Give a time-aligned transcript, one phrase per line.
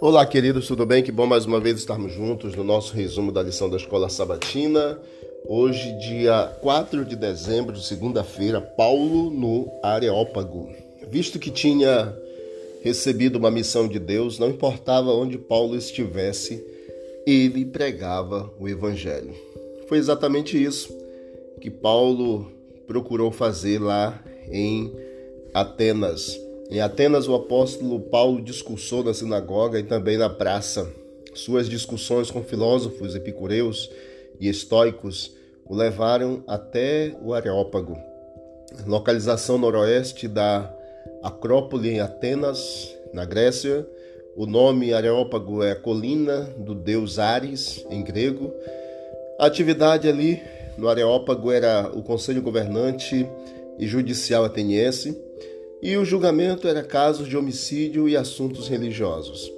[0.00, 1.02] Olá, queridos, tudo bem?
[1.02, 4.98] Que bom mais uma vez estarmos juntos no nosso resumo da lição da Escola Sabatina.
[5.46, 10.70] Hoje, dia 4 de dezembro, de segunda-feira, Paulo no Areópago.
[11.08, 12.16] Visto que tinha
[12.82, 16.64] recebido uma missão de Deus, não importava onde Paulo estivesse,
[17.26, 19.34] ele pregava o Evangelho.
[19.88, 20.96] Foi exatamente isso
[21.60, 22.50] que Paulo
[22.86, 24.92] procurou fazer lá em
[25.52, 26.38] Atenas.
[26.70, 30.90] Em Atenas, o apóstolo Paulo discursou na sinagoga e também na praça.
[31.34, 33.90] Suas discussões com filósofos epicureus
[34.40, 35.32] e estoicos
[35.66, 37.96] o levaram até o Areópago,
[38.86, 40.70] localização noroeste da
[41.22, 43.86] Acrópole em Atenas, na Grécia.
[44.36, 48.52] O nome Areópago é a colina do deus Ares, em grego.
[49.38, 50.42] A atividade ali
[50.76, 53.26] no Areópago era o conselho governante
[53.78, 55.16] e judicial ateniense
[55.82, 59.52] e o julgamento era casos de homicídio e assuntos religiosos.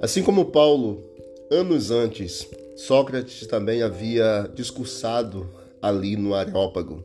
[0.00, 1.02] Assim como Paulo,
[1.50, 5.48] anos antes, Sócrates também havia discursado
[5.80, 7.02] ali no Areópago.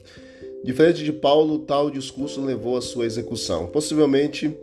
[0.64, 3.68] Diferente de Paulo, tal discurso levou à sua execução.
[3.68, 4.56] Possivelmente,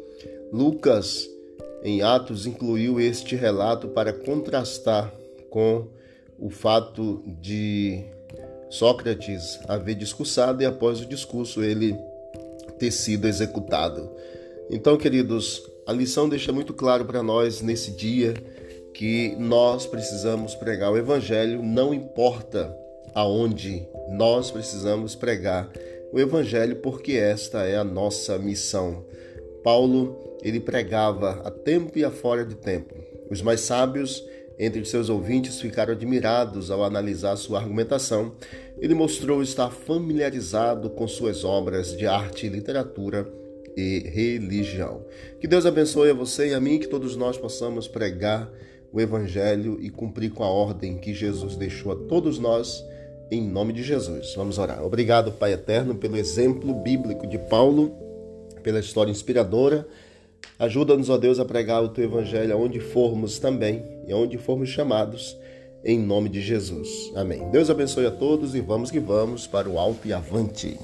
[0.52, 1.28] Lucas,
[1.82, 5.12] em Atos, incluiu este relato para contrastar
[5.50, 5.86] com
[6.38, 8.04] o fato de
[8.74, 11.96] Sócrates haver discursado e após o discurso ele
[12.78, 14.10] ter sido executado.
[14.68, 18.34] Então, queridos, a lição deixa muito claro para nós nesse dia
[18.92, 22.74] que nós precisamos pregar o evangelho, não importa
[23.14, 25.70] aonde nós precisamos pregar
[26.12, 29.04] o evangelho, porque esta é a nossa missão.
[29.62, 32.94] Paulo, ele pregava a tempo e a fora de tempo.
[33.30, 34.24] Os mais sábios
[34.58, 38.32] entre seus ouvintes ficaram admirados ao analisar sua argumentação.
[38.78, 43.26] Ele mostrou estar familiarizado com suas obras de arte literatura
[43.76, 45.04] e religião.
[45.40, 48.50] Que Deus abençoe a você e a mim, que todos nós possamos pregar
[48.92, 52.84] o Evangelho e cumprir com a ordem que Jesus deixou a todos nós,
[53.30, 54.34] em nome de Jesus.
[54.36, 54.84] Vamos orar.
[54.84, 57.92] Obrigado, Pai Eterno, pelo exemplo bíblico de Paulo,
[58.62, 59.84] pela história inspiradora
[60.58, 65.36] Ajuda-nos, ó Deus, a pregar o teu evangelho aonde formos também e aonde formos chamados,
[65.84, 66.88] em nome de Jesus.
[67.14, 67.48] Amém.
[67.50, 70.78] Deus abençoe a todos e vamos que vamos para o alto e avante.